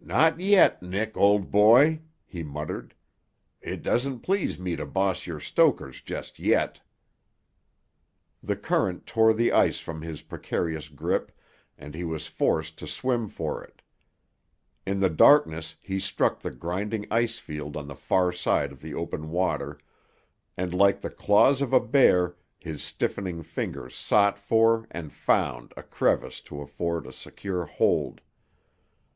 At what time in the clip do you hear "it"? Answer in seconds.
3.62-3.84, 13.62-13.80